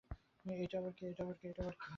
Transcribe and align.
এইটা 0.45 0.75
আবার 0.79 0.93
কি? 0.97 1.03